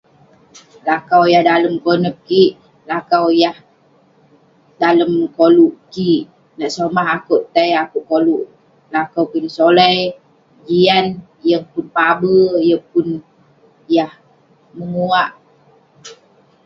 Lakau 0.87 1.23
yah 1.31 1.43
dalem 1.49 1.75
konep 1.85 2.15
kik 2.27 2.51
lakau 2.89 3.25
yah 3.41 3.55
dalem 4.81 5.11
koluk 5.37 5.75
kik 5.93 6.21
lak 6.59 6.71
woman 6.77 7.07
akuek 7.15 7.43
tai 7.53 7.69
akuek 7.83 8.05
koluk 8.11 8.43
laku 8.93 9.21
juk 9.43 9.53
solai 9.57 9.97
jian 10.65 11.05
yeng 11.47 11.65
pun 11.71 11.85
pabe 11.97 12.37
yeng 12.69 12.83
pun 12.89 13.07
yah 13.95 14.11
meguak 14.77 15.29